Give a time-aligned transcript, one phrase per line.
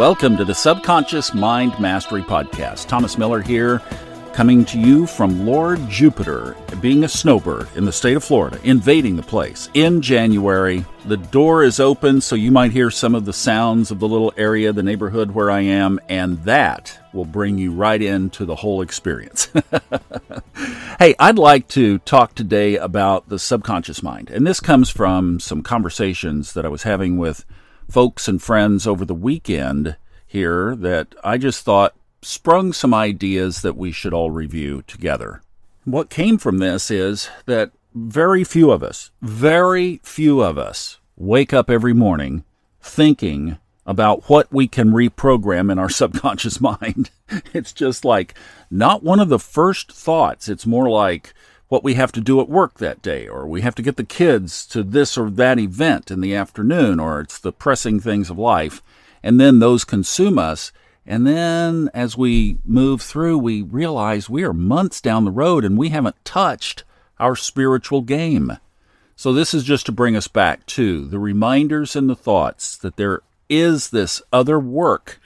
[0.00, 2.88] Welcome to the Subconscious Mind Mastery Podcast.
[2.88, 3.82] Thomas Miller here,
[4.32, 9.16] coming to you from Lord Jupiter, being a snowbird in the state of Florida, invading
[9.16, 10.86] the place in January.
[11.04, 14.32] The door is open, so you might hear some of the sounds of the little
[14.38, 18.80] area, the neighborhood where I am, and that will bring you right into the whole
[18.80, 19.50] experience.
[20.98, 25.62] hey, I'd like to talk today about the subconscious mind, and this comes from some
[25.62, 27.44] conversations that I was having with
[27.90, 33.76] folks and friends over the weekend here that I just thought sprung some ideas that
[33.76, 35.42] we should all review together.
[35.84, 41.52] What came from this is that very few of us, very few of us wake
[41.52, 42.44] up every morning
[42.80, 47.10] thinking about what we can reprogram in our subconscious mind.
[47.52, 48.34] It's just like
[48.70, 50.48] not one of the first thoughts.
[50.48, 51.34] It's more like,
[51.70, 54.02] what we have to do at work that day, or we have to get the
[54.02, 58.36] kids to this or that event in the afternoon, or it's the pressing things of
[58.36, 58.82] life.
[59.22, 60.72] And then those consume us.
[61.06, 65.78] And then as we move through, we realize we are months down the road and
[65.78, 66.82] we haven't touched
[67.20, 68.58] our spiritual game.
[69.14, 72.96] So this is just to bring us back to the reminders and the thoughts that
[72.96, 75.20] there is this other work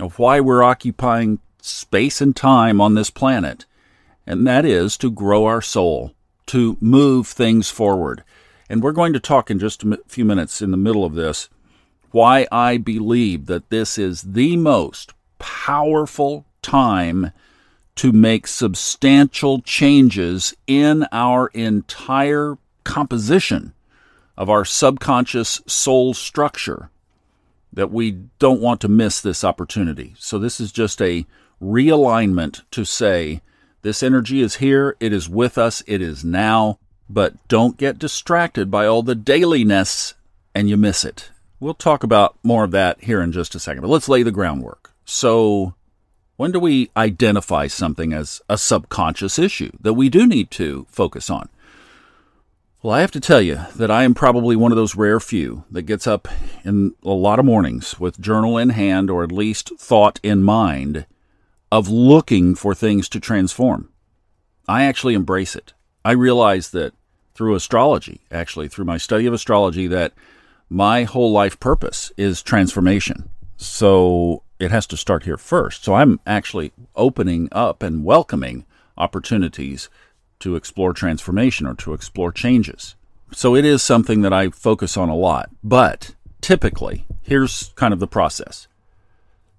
[0.00, 3.66] of why we're occupying space and time on this planet
[4.26, 6.12] and that is to grow our soul,
[6.46, 8.24] to move things forward.
[8.68, 11.48] And we're going to talk in just a few minutes in the middle of this
[12.10, 17.30] why I believe that this is the most powerful time
[17.96, 23.74] to make substantial changes in our entire composition
[24.36, 26.90] of our subconscious soul structure
[27.72, 30.14] that we don't want to miss this opportunity.
[30.18, 31.26] So this is just a
[31.60, 33.40] realignment to say
[33.86, 36.76] this energy is here, it is with us, it is now,
[37.08, 40.14] but don't get distracted by all the dailiness
[40.56, 41.30] and you miss it.
[41.60, 44.32] We'll talk about more of that here in just a second, but let's lay the
[44.32, 44.92] groundwork.
[45.04, 45.74] So,
[46.36, 51.30] when do we identify something as a subconscious issue that we do need to focus
[51.30, 51.48] on?
[52.82, 55.62] Well, I have to tell you that I am probably one of those rare few
[55.70, 56.26] that gets up
[56.64, 61.06] in a lot of mornings with journal in hand or at least thought in mind
[61.70, 63.90] of looking for things to transform.
[64.68, 65.72] I actually embrace it.
[66.04, 66.94] I realize that
[67.34, 70.12] through astrology, actually, through my study of astrology, that
[70.70, 73.28] my whole life purpose is transformation.
[73.56, 75.84] So it has to start here first.
[75.84, 78.64] So I'm actually opening up and welcoming
[78.96, 79.88] opportunities
[80.40, 82.94] to explore transformation or to explore changes.
[83.32, 85.50] So it is something that I focus on a lot.
[85.62, 88.68] But typically, here's kind of the process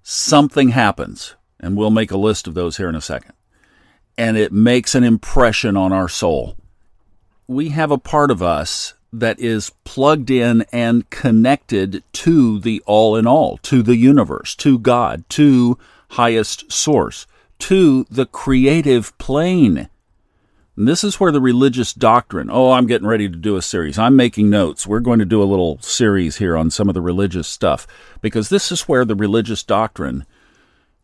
[0.02, 3.32] something happens and we'll make a list of those here in a second.
[4.16, 6.56] And it makes an impression on our soul.
[7.46, 13.16] We have a part of us that is plugged in and connected to the all
[13.16, 15.78] in all, to the universe, to God, to
[16.10, 17.26] highest source,
[17.60, 19.88] to the creative plane.
[20.76, 23.98] And this is where the religious doctrine, oh, I'm getting ready to do a series.
[23.98, 24.86] I'm making notes.
[24.86, 27.86] We're going to do a little series here on some of the religious stuff
[28.20, 30.24] because this is where the religious doctrine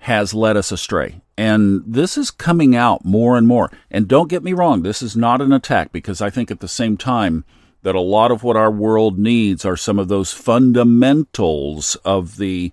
[0.05, 1.23] has led us astray.
[1.39, 3.71] And this is coming out more and more.
[3.91, 6.69] And don't get me wrong, this is not an attack because I think at the
[6.69, 7.47] same time
[7.85, 12.71] that a lot of what our world needs are some of those fundamentals of the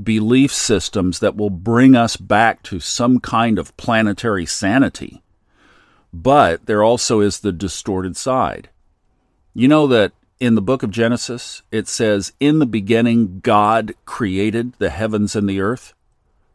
[0.00, 5.20] belief systems that will bring us back to some kind of planetary sanity.
[6.12, 8.68] But there also is the distorted side.
[9.52, 14.74] You know that in the book of Genesis, it says, In the beginning, God created
[14.74, 15.92] the heavens and the earth.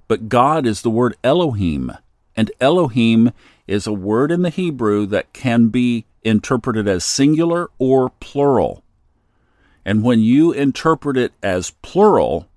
[0.08, 1.92] But God is the word Elohim,
[2.36, 3.32] and Elohim
[3.68, 8.84] is a word in the Hebrew that can be interpreted as singular or plural.
[9.86, 12.48] And when you interpret it as plural,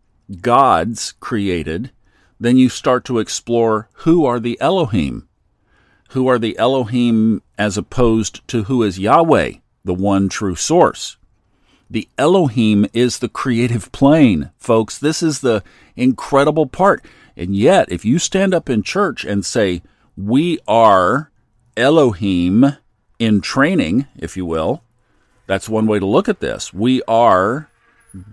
[0.41, 1.91] gods created,
[2.39, 5.29] then you start to explore who are the Elohim.
[6.11, 11.17] Who are the Elohim as opposed to who is Yahweh, the one true source?
[11.89, 14.99] The Elohim is the creative plane, folks.
[14.99, 15.63] This is the
[15.95, 17.05] incredible part.
[17.37, 19.83] And yet, if you stand up in church and say,
[20.17, 21.31] We are
[21.77, 22.77] Elohim
[23.19, 24.83] in training, if you will,
[25.47, 26.73] that's one way to look at this.
[26.73, 27.71] We are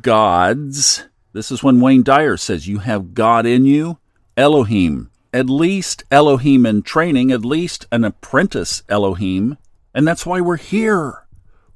[0.02, 1.04] gods.
[1.34, 3.98] This is when Wayne Dyer says, You have God in you,
[4.38, 5.10] Elohim.
[5.34, 9.58] At least Elohim in training, at least an apprentice Elohim.
[9.94, 11.26] And that's why we're here.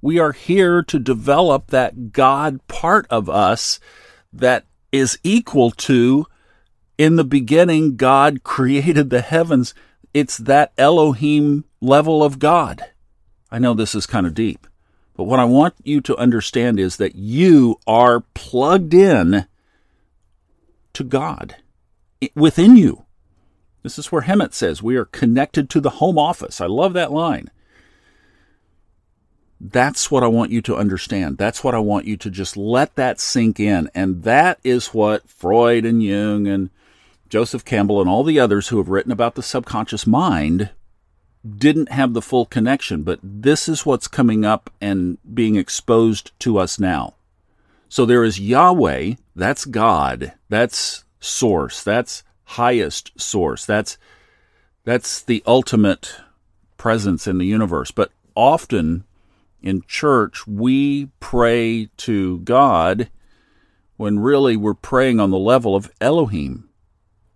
[0.02, 3.80] We are here to develop that God part of us
[4.32, 6.28] that is equal to
[6.98, 9.74] in the beginning, God created the heavens.
[10.14, 12.86] It's that Elohim level of God.
[13.52, 14.68] I know this is kind of deep,
[15.16, 19.46] but what I want you to understand is that you are plugged in
[20.94, 21.56] to God
[22.36, 23.06] within you.
[23.84, 26.60] This is where Hemet says we are connected to the home office.
[26.60, 27.50] I love that line.
[29.62, 31.38] That's what I want you to understand.
[31.38, 33.90] That's what I want you to just let that sink in.
[33.96, 36.70] And that is what Freud and Jung and
[37.30, 40.72] Joseph Campbell and all the others who have written about the subconscious mind
[41.48, 43.04] didn't have the full connection.
[43.04, 47.16] But this is what's coming up and being exposed to us now.
[47.90, 53.98] So there is Yahweh, that's God, that's source, that's highest source, that's
[54.84, 56.16] that's the ultimate
[56.78, 57.92] presence in the universe.
[57.92, 59.04] But often
[59.62, 63.10] in church we pray to God
[63.98, 66.67] when really we're praying on the level of Elohim.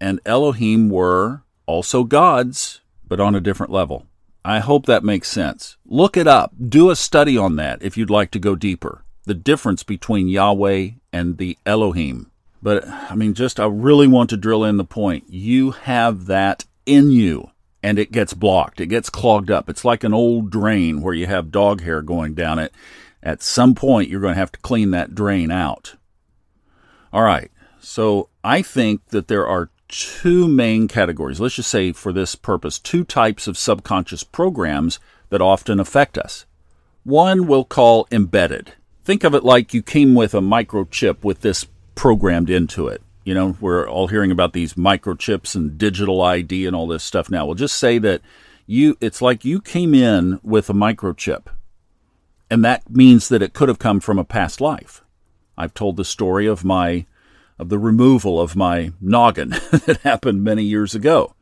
[0.01, 4.07] And Elohim were also gods, but on a different level.
[4.43, 5.77] I hope that makes sense.
[5.85, 6.53] Look it up.
[6.67, 10.89] Do a study on that if you'd like to go deeper the difference between Yahweh
[11.13, 12.31] and the Elohim.
[12.61, 15.25] But I mean, just I really want to drill in the point.
[15.29, 17.51] You have that in you
[17.83, 18.81] and it gets blocked.
[18.81, 19.69] It gets clogged up.
[19.69, 22.73] It's like an old drain where you have dog hair going down it.
[23.23, 25.95] At some point, you're going to have to clean that drain out.
[27.13, 27.51] All right.
[27.79, 31.39] So I think that there are two main categories.
[31.39, 34.99] Let's just say for this purpose, two types of subconscious programs
[35.29, 36.45] that often affect us.
[37.03, 38.73] One we'll call embedded
[39.03, 41.65] think of it like you came with a microchip with this
[41.95, 43.01] programmed into it.
[43.23, 47.29] You know, we're all hearing about these microchips and digital ID and all this stuff
[47.29, 47.45] now.
[47.45, 48.21] We'll just say that
[48.65, 51.47] you it's like you came in with a microchip.
[52.49, 55.03] And that means that it could have come from a past life.
[55.57, 57.05] I've told the story of my
[57.61, 59.49] of the removal of my noggin
[59.85, 61.35] that happened many years ago.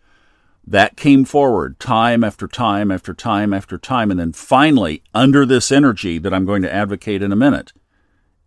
[0.68, 4.12] That came forward time after time after time after time.
[4.12, 7.72] And then finally, under this energy that I'm going to advocate in a minute,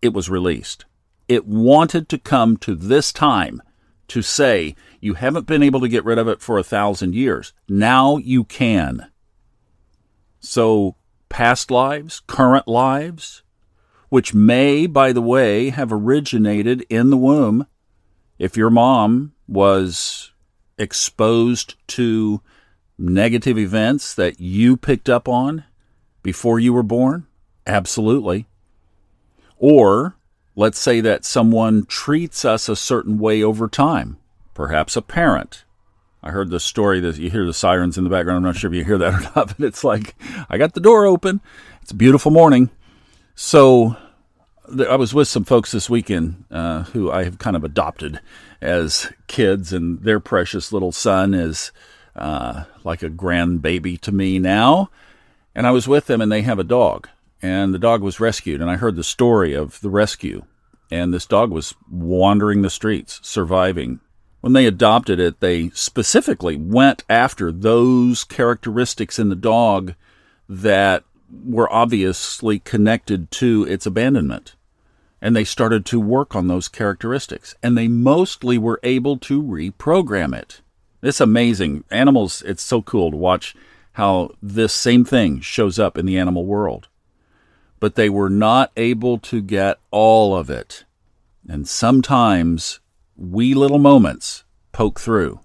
[0.03, 0.85] it was released.
[1.29, 3.63] It wanted to come to this time
[4.09, 7.55] to say, you haven't been able to get rid of it for a thousand years.
[7.71, 9.11] Now you can.
[10.41, 10.97] So,
[11.31, 13.43] past lives, current lives,
[14.13, 17.67] which may, by the way, have originated in the womb.
[18.39, 20.33] If your mom was
[20.77, 22.43] exposed to
[22.99, 25.65] negative events that you picked up on
[26.23, 27.27] before you were born?
[27.67, 28.47] Absolutely.
[29.57, 30.17] Or
[30.55, 34.19] let's say that someone treats us a certain way over time,
[34.53, 35.65] perhaps a parent.
[36.23, 38.37] I heard the story that you hear the sirens in the background.
[38.37, 40.15] I'm not sure if you hear that or not, but it's like,
[40.51, 41.41] I got the door open.
[41.81, 42.69] It's a beautiful morning.
[43.45, 43.97] So
[44.89, 48.21] I was with some folks this weekend uh, who I have kind of adopted
[48.61, 51.73] as kids, and their precious little son is
[52.15, 54.91] uh, like a grandbaby to me now.
[55.57, 57.09] And I was with them, and they have a dog,
[57.43, 58.61] and the dog was rescued.
[58.61, 60.45] And I heard the story of the rescue,
[60.89, 63.99] and this dog was wandering the streets, surviving.
[64.41, 69.95] When they adopted it, they specifically went after those characteristics in the dog
[70.49, 71.03] that
[71.45, 74.55] were obviously connected to its abandonment
[75.23, 80.37] and they started to work on those characteristics and they mostly were able to reprogram
[80.37, 80.61] it.
[81.01, 81.85] It's amazing.
[81.91, 83.55] Animals, it's so cool to watch
[83.93, 86.89] how this same thing shows up in the animal world.
[87.79, 90.85] But they were not able to get all of it.
[91.49, 92.81] And sometimes
[93.17, 95.41] wee little moments poke through.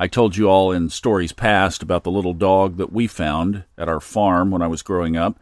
[0.00, 3.86] I told you all in stories past about the little dog that we found at
[3.86, 5.38] our farm when I was growing up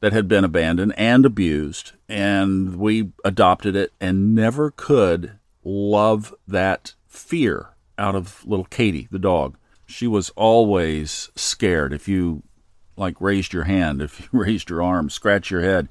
[0.00, 6.94] that had been abandoned and abused, and we adopted it and never could love that
[7.06, 9.56] fear out of little Katie, the dog.
[9.86, 11.92] She was always scared.
[11.92, 12.42] If you
[12.96, 15.88] like raised your hand, if you raised your arm, scratch your head,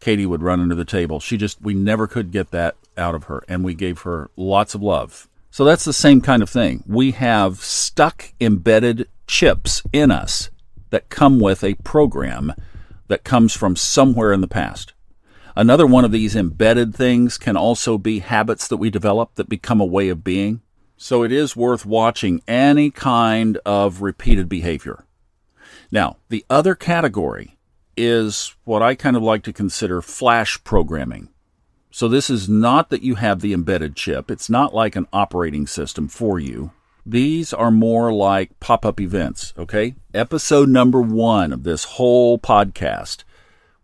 [0.00, 1.20] Katie would run under the table.
[1.20, 4.74] She just we never could get that out of her, and we gave her lots
[4.74, 5.28] of love.
[5.50, 6.84] So that's the same kind of thing.
[6.86, 10.50] We have stuck embedded chips in us
[10.90, 12.52] that come with a program
[13.08, 14.92] that comes from somewhere in the past.
[15.56, 19.80] Another one of these embedded things can also be habits that we develop that become
[19.80, 20.62] a way of being.
[20.96, 25.04] So it is worth watching any kind of repeated behavior.
[25.90, 27.58] Now, the other category
[27.96, 31.30] is what I kind of like to consider flash programming.
[32.00, 34.30] So this is not that you have the embedded chip.
[34.30, 36.70] It's not like an operating system for you.
[37.04, 39.96] These are more like pop up events, okay?
[40.14, 43.24] Episode number one of this whole podcast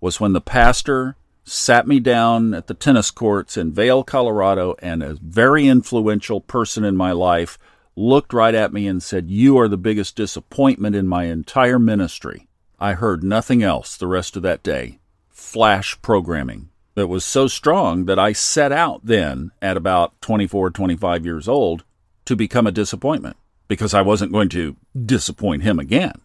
[0.01, 5.03] was when the pastor sat me down at the tennis courts in Vail, Colorado, and
[5.03, 7.59] a very influential person in my life
[7.97, 12.49] looked right at me and said, You are the biggest disappointment in my entire ministry.
[12.81, 15.01] I heard nothing else the rest of that day.
[15.29, 16.71] Flash programming.
[16.97, 21.85] That was so strong that I set out then at about 24, 25 years old
[22.25, 23.37] to become a disappointment
[23.69, 26.21] because I wasn't going to disappoint him again.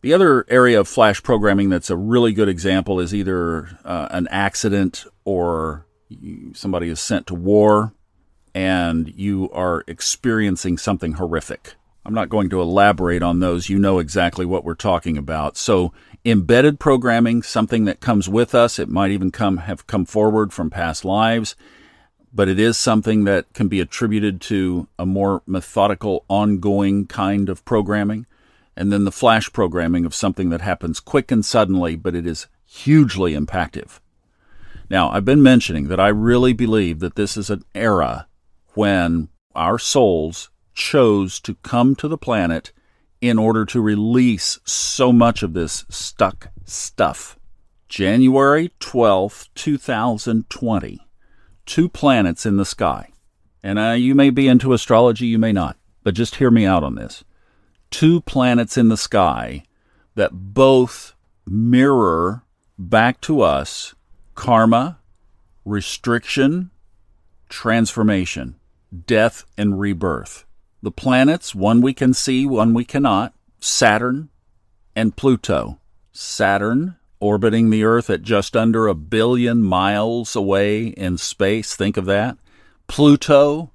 [0.00, 4.26] The other area of flash programming that's a really good example is either uh, an
[4.28, 5.86] accident or
[6.54, 7.92] somebody is sent to war
[8.54, 11.74] and you are experiencing something horrific.
[12.06, 13.68] I'm not going to elaborate on those.
[13.68, 15.58] You know exactly what we're talking about.
[15.58, 15.92] So,
[16.24, 20.70] embedded programming, something that comes with us, it might even come have come forward from
[20.70, 21.56] past lives,
[22.32, 27.64] but it is something that can be attributed to a more methodical, ongoing kind of
[27.64, 28.26] programming.
[28.76, 32.46] And then the flash programming of something that happens quick and suddenly, but it is
[32.64, 33.98] hugely impactful.
[34.88, 38.26] Now, I've been mentioning that I really believe that this is an era
[38.74, 42.72] when our souls chose to come to the planet
[43.20, 47.38] in order to release so much of this stuck stuff.
[47.88, 51.06] January 12th, 2020.
[51.66, 53.10] Two planets in the sky.
[53.62, 56.82] And uh, you may be into astrology, you may not, but just hear me out
[56.82, 57.24] on this.
[57.90, 59.64] Two planets in the sky
[60.14, 61.14] that both
[61.46, 62.44] mirror
[62.78, 63.94] back to us
[64.34, 64.98] karma,
[65.64, 66.70] restriction,
[67.48, 68.56] transformation,
[69.06, 70.46] death, and rebirth.
[70.82, 74.30] The planets, one we can see, one we cannot, Saturn
[74.96, 75.78] and Pluto.
[76.12, 81.76] Saturn orbiting the Earth at just under a billion miles away in space.
[81.76, 82.38] Think of that.
[82.88, 83.72] Pluto,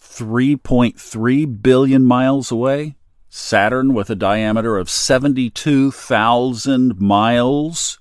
[0.00, 2.94] 3.3 billion miles away.
[3.28, 7.98] Saturn with a diameter of 72,000 miles.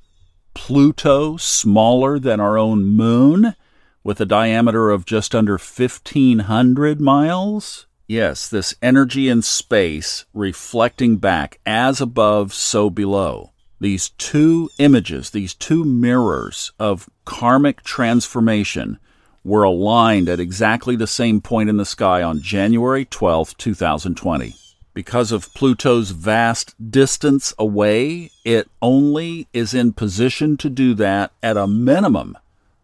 [0.53, 3.55] Pluto, smaller than our own moon,
[4.03, 7.87] with a diameter of just under 1,500 miles.
[8.09, 13.51] Yes, this energy in space reflecting back as above, so below.
[13.81, 18.97] These two images, these two mirrors of karmic transformation
[19.43, 24.55] were aligned at exactly the same point in the sky on January 12, 2020.
[24.93, 31.57] Because of Pluto's vast distance away, it only is in position to do that at
[31.57, 32.37] a minimum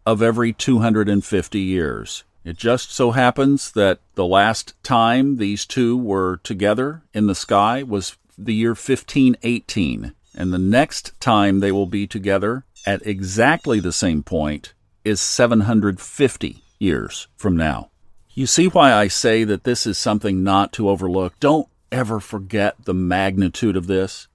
[0.05, 2.25] of every 250 years.
[2.43, 7.83] It just so happens that the last time these two were together in the sky
[7.83, 13.93] was the year 1518, and the next time they will be together at exactly the
[13.93, 14.73] same point
[15.05, 17.89] is 750 years from now.
[18.33, 21.39] You see why I say that this is something not to overlook.
[21.39, 24.27] Don't ever forget the magnitude of this.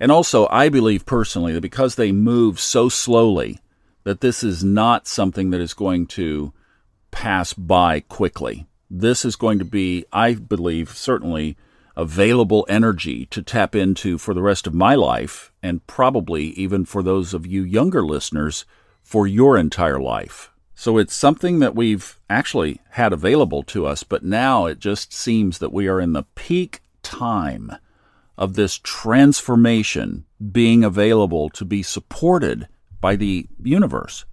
[0.00, 3.60] And also, I believe personally that because they move so slowly,
[4.02, 6.52] that this is not something that is going to
[7.14, 8.66] pass by quickly.
[8.90, 11.56] This is going to be, I believe, certainly
[11.96, 17.04] available energy to tap into for the rest of my life, and probably even for
[17.04, 18.64] those of you younger listeners
[19.00, 20.50] for your entire life.
[20.74, 25.58] So it's something that we've actually had available to us, but now it just seems
[25.58, 27.76] that we are in the peak time
[28.36, 32.66] of this transformation being available to be supported
[33.00, 34.24] by the universe.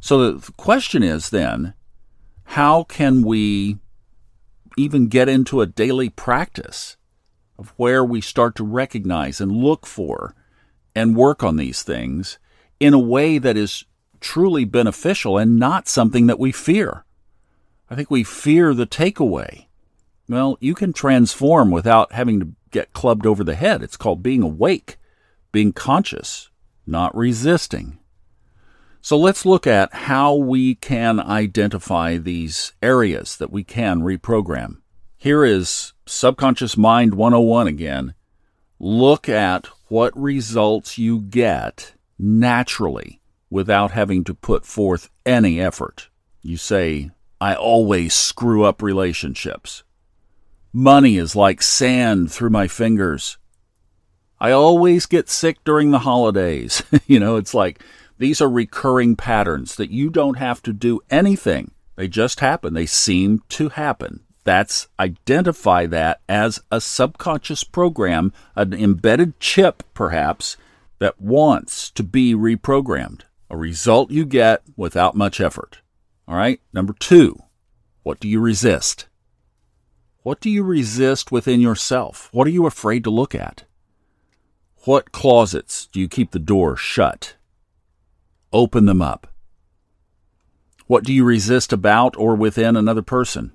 [0.00, 1.74] So the question is then
[2.52, 3.76] how can we
[4.78, 6.96] even get into a daily practice
[7.58, 10.34] of where we start to recognize and look for
[10.94, 12.38] and work on these things
[12.80, 13.84] in a way that is
[14.18, 17.04] truly beneficial and not something that we fear?
[17.90, 19.66] I think we fear the takeaway.
[20.26, 23.82] Well, you can transform without having to get clubbed over the head.
[23.82, 24.96] It's called being awake,
[25.52, 26.48] being conscious,
[26.86, 27.98] not resisting.
[29.00, 34.78] So let's look at how we can identify these areas that we can reprogram.
[35.16, 38.14] Here is Subconscious Mind 101 again.
[38.78, 46.08] Look at what results you get naturally without having to put forth any effort.
[46.42, 49.84] You say, I always screw up relationships.
[50.72, 53.38] Money is like sand through my fingers.
[54.40, 56.82] I always get sick during the holidays.
[57.06, 57.82] you know, it's like
[58.18, 61.70] these are recurring patterns that you don't have to do anything.
[61.96, 62.74] They just happen.
[62.74, 64.20] They seem to happen.
[64.44, 70.56] That's identify that as a subconscious program, an embedded chip, perhaps,
[70.98, 73.22] that wants to be reprogrammed.
[73.50, 75.78] A result you get without much effort.
[76.26, 76.60] All right.
[76.72, 77.38] Number two,
[78.02, 79.06] what do you resist?
[80.22, 82.28] What do you resist within yourself?
[82.32, 83.64] What are you afraid to look at?
[84.84, 87.34] What closets do you keep the door shut?
[88.52, 89.26] Open them up.
[90.86, 93.52] What do you resist about or within another person?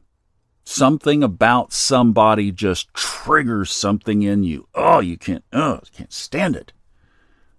[0.65, 4.67] Something about somebody just triggers something in you.
[4.75, 6.73] Oh, you can't, oh, can't stand it.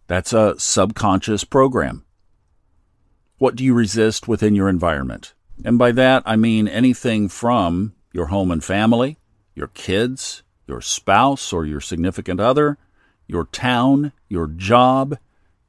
[0.07, 2.05] That's a subconscious program.
[3.39, 5.35] What do you resist within your environment?
[5.65, 9.19] And by that, I mean anything from your home and family,
[9.55, 12.79] your kids, your spouse or your significant other,
[13.27, 15.19] your town, your job,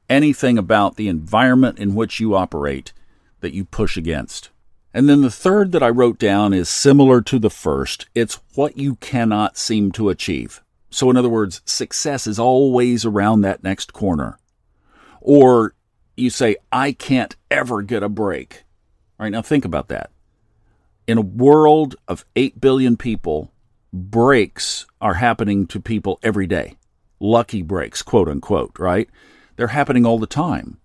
[0.08, 2.92] anything about the environment in which you operate
[3.40, 4.50] that you push against.
[4.94, 8.06] And then the third that I wrote down is similar to the first.
[8.14, 10.62] It's what you cannot seem to achieve.
[10.88, 14.38] So, in other words, success is always around that next corner.
[15.20, 15.74] Or
[16.16, 18.64] you say, I can't ever get a break.
[19.18, 20.10] All right, now think about that.
[21.06, 23.52] In a world of 8 billion people,
[23.92, 26.76] breaks are happening to people every day.
[27.20, 29.08] Lucky breaks, quote unquote, right?
[29.56, 30.78] They're happening all the time.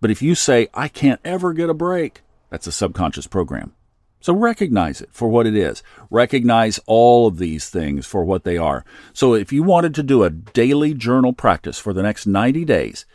[0.00, 3.74] But if you say, I can't ever get a break, that's a subconscious program.
[4.20, 5.82] So recognize it for what it is.
[6.10, 8.84] Recognize all of these things for what they are.
[9.14, 13.06] So if you wanted to do a daily journal practice for the next 90 days,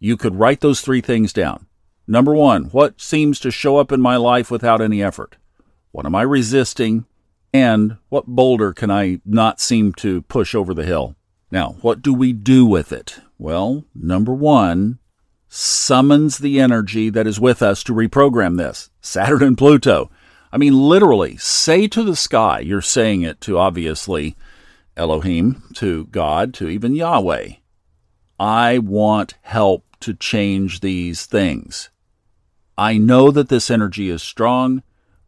[0.00, 1.66] you could write those three things down.
[2.08, 5.36] Number one, what seems to show up in my life without any effort?
[5.92, 7.06] What am I resisting?
[7.52, 11.14] And what boulder can I not seem to push over the hill?
[11.50, 13.20] Now, what do we do with it?
[13.38, 14.98] Well, number one,
[15.48, 18.90] summons the energy that is with us to reprogram this.
[19.00, 20.10] Saturn and Pluto.
[20.52, 24.36] I mean, literally, say to the sky, you're saying it to obviously
[24.96, 27.52] Elohim, to God, to even Yahweh.
[28.40, 31.90] I want help to change these things.
[32.76, 34.82] I know that this energy is strong.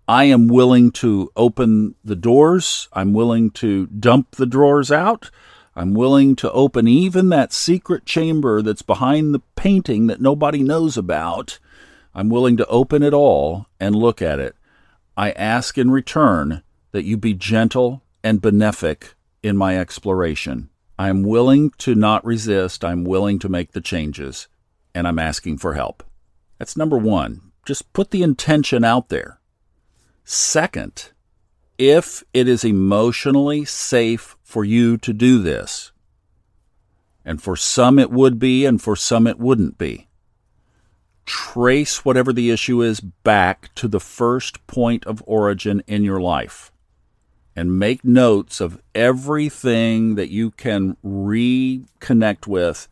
[0.07, 2.89] I am willing to open the doors.
[2.93, 5.31] I'm willing to dump the drawers out.
[5.77, 10.97] I'm willing to open even that secret chamber that's behind the painting that nobody knows
[10.97, 11.59] about.
[12.15, 14.57] I'm willing to open it all and look at it.
[15.17, 16.63] I ask in return
[16.93, 20.71] that you be gentle and benefic in my exploration.
[20.99, 22.85] I am willing to not resist.
[22.85, 24.49] I'm willing to make the changes,
[24.95, 26.03] and I'm asking for help.
[26.59, 27.53] That's number one.
[27.65, 29.41] Just put the intention out there.
[30.25, 31.13] Second,
[31.81, 35.93] if it is emotionally safe for you to do this,
[37.25, 40.07] and for some it would be, and for some it wouldn't be,
[41.25, 46.71] trace whatever the issue is back to the first point of origin in your life
[47.57, 52.89] and make notes of everything that you can reconnect with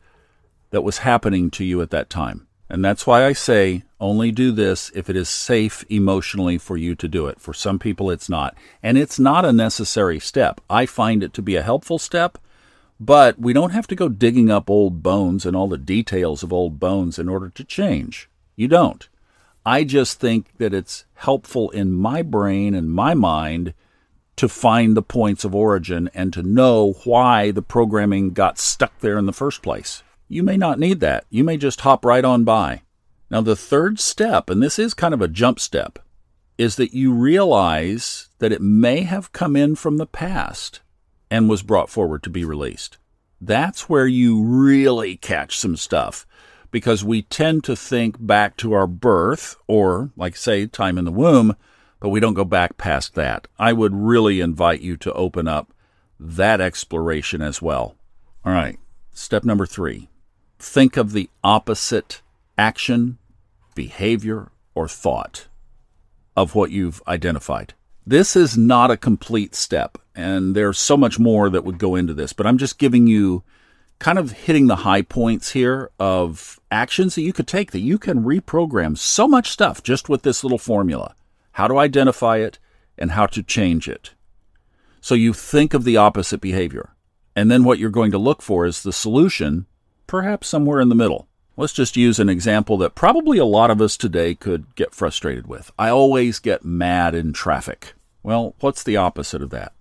[0.71, 2.48] that was happening to you at that time.
[2.71, 6.95] And that's why I say only do this if it is safe emotionally for you
[6.97, 7.41] to do it.
[7.41, 8.57] For some people, it's not.
[8.83, 10.61] And it's not a necessary step.
[10.69, 12.39] I find it to be a helpful step,
[13.01, 16.53] but we don't have to go digging up old bones and all the details of
[16.53, 18.29] old bones in order to change.
[18.55, 19.09] You don't.
[19.65, 23.75] I just think that it's helpful in my brain and my mind
[24.37, 29.19] to find the points of origin and to know why the programming got stuck there
[29.19, 30.03] in the first place.
[30.29, 31.25] You may not need that.
[31.31, 32.83] You may just hop right on by.
[33.31, 35.99] Now, the third step, and this is kind of a jump step,
[36.59, 40.81] is that you realize that it may have come in from the past
[41.31, 42.99] and was brought forward to be released.
[43.41, 46.27] That's where you really catch some stuff
[46.71, 51.13] because we tend to think back to our birth or, like, say, time in the
[51.13, 51.57] womb,
[52.01, 53.47] but we don't go back past that.
[53.59, 55.73] I would really invite you to open up
[56.21, 57.97] that exploration as well.
[58.45, 58.79] All right,
[59.13, 60.09] step number three
[60.59, 62.23] think of the opposite
[62.57, 63.19] action,
[63.75, 65.47] behavior, or thought
[66.37, 67.75] of what you've identified.
[68.07, 72.15] This is not a complete step, and there's so much more that would go into
[72.15, 73.43] this, but I'm just giving you
[73.99, 77.99] kind of hitting the high points here of actions that you could take that you
[77.99, 81.15] can reprogram so much stuff just with this little formula
[81.53, 82.59] how to identify it
[82.97, 84.13] and how to change it.
[85.01, 86.95] So you think of the opposite behavior,
[87.35, 89.67] and then what you're going to look for is the solution
[90.09, 91.29] perhaps somewhere in the middle.
[91.57, 95.47] Let's just use an example that probably a lot of us today could get frustrated
[95.47, 95.71] with.
[95.79, 97.95] I always get mad in traffic.
[98.23, 99.73] Well, what's the opposite of that?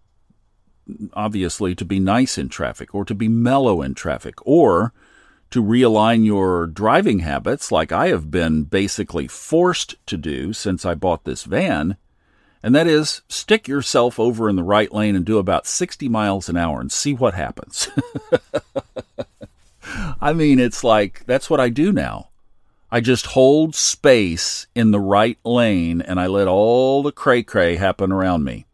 [1.14, 4.94] Obviously, to be nice in traffic, or to be mellow in traffic, or
[5.52, 10.96] to realign your driving habits, like I have been basically forced to do since I
[10.96, 11.98] bought this van,
[12.64, 16.50] and that is stick yourself over in the right lane and do about 60 miles
[16.50, 17.90] an hour and see what happens.
[20.22, 22.30] I mean, it's like that's what I do now.
[22.90, 27.76] I just hold space in the right lane and I let all the cray cray
[27.76, 28.66] happen around me.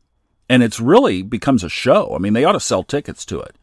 [0.47, 2.13] And it's really becomes a show.
[2.15, 3.55] I mean, they ought to sell tickets to it.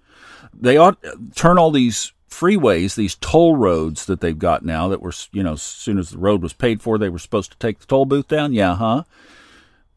[0.53, 0.99] They ought
[1.37, 5.53] turn all these freeways, these toll roads that they've got now that were, you know,
[5.53, 8.07] as soon as the road was paid for, they were supposed to take the toll
[8.07, 8.53] booth down.
[8.53, 9.05] Yeah, huh?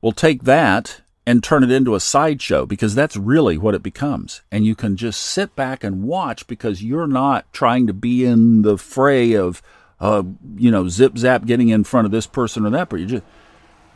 [0.02, 4.42] We'll take that and turn it into a sideshow because that's really what it becomes.
[4.52, 8.62] And you can just sit back and watch because you're not trying to be in
[8.62, 9.62] the fray of,
[10.00, 10.24] uh,
[10.56, 13.24] you know, zip zap getting in front of this person or that, but you just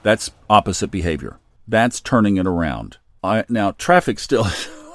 [0.04, 1.38] that's opposite behavior.
[1.68, 2.98] That's turning it around.
[3.24, 4.48] I, now traffic still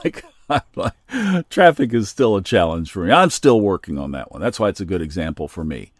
[0.04, 0.24] like,
[0.74, 3.12] like traffic is still a challenge for me.
[3.12, 4.40] I'm still working on that one.
[4.40, 5.92] That's why it's a good example for me.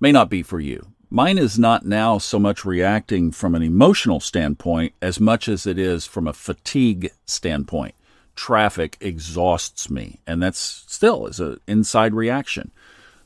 [0.00, 0.93] May not be for you.
[1.14, 5.78] Mine is not now so much reacting from an emotional standpoint as much as it
[5.78, 7.94] is from a fatigue standpoint.
[8.34, 12.72] Traffic exhausts me, and that's still is an inside reaction.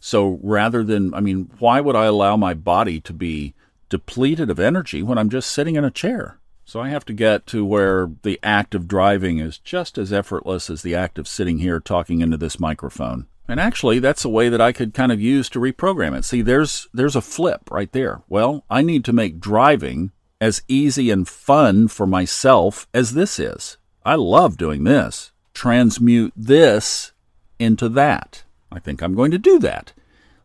[0.00, 3.54] So rather than, I mean, why would I allow my body to be
[3.88, 6.38] depleted of energy when I'm just sitting in a chair?
[6.66, 10.68] So I have to get to where the act of driving is just as effortless
[10.68, 13.28] as the act of sitting here talking into this microphone.
[13.48, 16.24] And actually, that's a way that I could kind of use to reprogram it.
[16.24, 18.22] See, there's there's a flip right there.
[18.28, 23.78] Well, I need to make driving as easy and fun for myself as this is.
[24.04, 25.32] I love doing this.
[25.54, 27.12] Transmute this
[27.58, 28.44] into that.
[28.70, 29.92] I think I'm going to do that.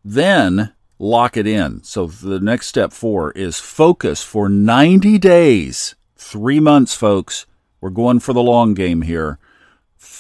[0.04, 1.84] Then lock it in.
[1.84, 5.96] So the next step four is focus for 90 days.
[6.16, 7.46] Three months, folks.
[7.82, 9.40] We're going for the long game here.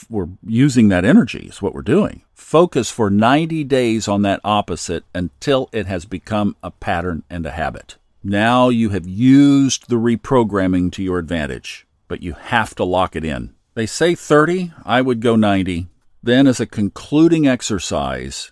[0.10, 2.24] We're using that energy, is what we're doing.
[2.34, 7.52] Focus for 90 days on that opposite until it has become a pattern and a
[7.52, 7.98] habit.
[8.24, 13.26] Now you have used the reprogramming to your advantage, but you have to lock it
[13.26, 13.54] in.
[13.76, 15.88] They say 30, I would go 90.
[16.22, 18.52] Then, as a concluding exercise,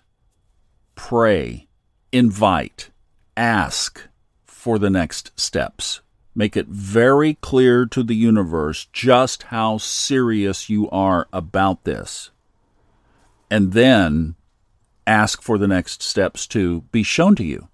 [0.96, 1.68] pray,
[2.12, 2.90] invite,
[3.38, 4.08] ask
[4.44, 6.02] for the next steps.
[6.34, 12.32] Make it very clear to the universe just how serious you are about this.
[13.50, 14.36] And then
[15.06, 17.68] ask for the next steps to be shown to you.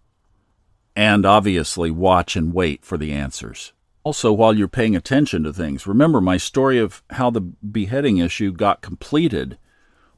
[0.96, 3.74] And obviously, watch and wait for the answers.
[4.04, 8.52] Also, while you're paying attention to things, remember my story of how the beheading issue
[8.52, 9.60] got completed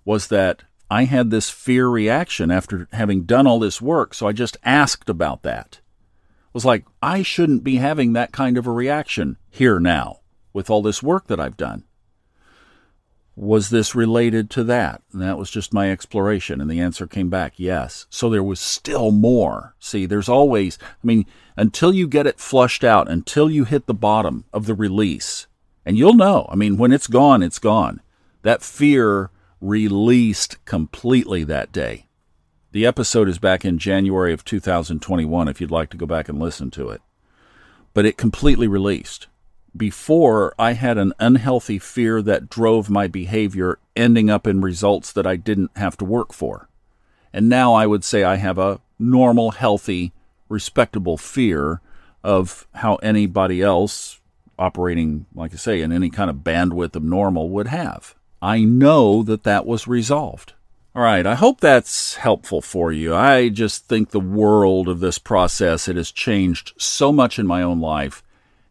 [0.06, 4.32] was that I had this fear reaction after having done all this work, so I
[4.32, 5.82] just asked about that
[6.53, 10.19] was like, I shouldn't be having that kind of a reaction here now
[10.53, 11.83] with all this work that I've done.
[13.35, 15.01] Was this related to that?
[15.13, 16.59] And that was just my exploration.
[16.59, 18.05] And the answer came back yes.
[18.09, 19.75] So there was still more.
[19.79, 23.93] See, there's always, I mean, until you get it flushed out, until you hit the
[23.93, 25.47] bottom of the release,
[25.85, 28.01] and you'll know, I mean, when it's gone, it's gone.
[28.41, 29.31] That fear
[29.62, 32.09] released completely that day.
[32.71, 36.39] The episode is back in January of 2021 if you'd like to go back and
[36.39, 37.01] listen to it.
[37.95, 39.25] But it completely released.
[39.75, 45.25] Before, I had an unhealthy fear that drove my behavior, ending up in results that
[45.25, 46.69] I didn't have to work for.
[47.34, 50.13] And now I would say I have a normal, healthy,
[50.47, 51.82] respectable fear
[52.23, 54.21] of how anybody else
[54.60, 58.13] operating, like I say, in any kind of bandwidth of normal would have.
[58.43, 60.53] I know that that was resolved.
[60.95, 63.13] All right, I hope that's helpful for you.
[63.13, 67.62] I just think the world of this process, it has changed so much in my
[67.62, 68.23] own life.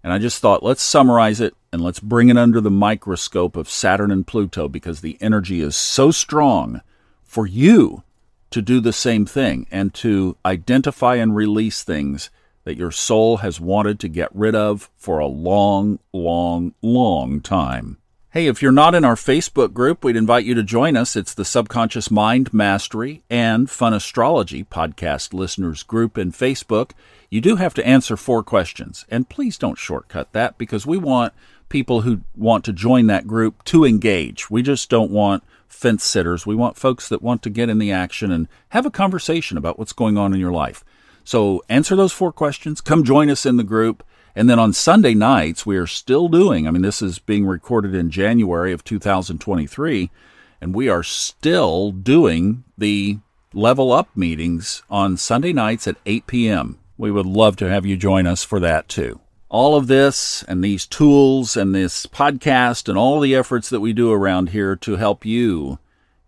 [0.02, 3.70] And I just thought, let's summarize it and let's bring it under the microscope of
[3.70, 6.80] Saturn and Pluto because the energy is so strong
[7.22, 8.02] for you
[8.50, 12.30] to do the same thing and to identify and release things
[12.64, 17.98] that your soul has wanted to get rid of for a long, long, long time.
[18.38, 21.16] Hey, if you're not in our Facebook group, we'd invite you to join us.
[21.16, 26.92] It's the Subconscious Mind Mastery and Fun Astrology podcast listeners group in Facebook.
[27.30, 31.32] You do have to answer four questions, and please don't shortcut that because we want
[31.68, 34.48] people who want to join that group to engage.
[34.48, 36.46] We just don't want fence sitters.
[36.46, 39.80] We want folks that want to get in the action and have a conversation about
[39.80, 40.84] what's going on in your life.
[41.24, 42.80] So answer those four questions.
[42.80, 44.04] Come join us in the group.
[44.38, 47.92] And then on Sunday nights, we are still doing, I mean, this is being recorded
[47.92, 50.12] in January of 2023,
[50.60, 53.18] and we are still doing the
[53.52, 56.78] level up meetings on Sunday nights at 8 p.m.
[56.96, 59.18] We would love to have you join us for that too.
[59.48, 63.92] All of this and these tools and this podcast and all the efforts that we
[63.92, 65.80] do around here to help you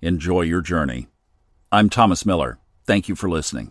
[0.02, 1.06] enjoy your journey.
[1.70, 2.58] I'm Thomas Miller.
[2.84, 3.70] Thank you for listening.